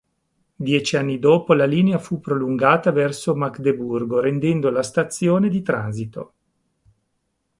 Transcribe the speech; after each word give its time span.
Dieci 0.55 0.97
anni 0.97 1.19
dopo 1.19 1.53
la 1.53 1.65
linea 1.65 1.99
fu 1.99 2.19
prolungata 2.19 2.89
verso 2.91 3.35
Magdeburgo, 3.35 4.19
rendendo 4.19 4.71
la 4.71 4.81
stazione 4.81 5.47
di 5.47 5.61
transito. 5.61 6.33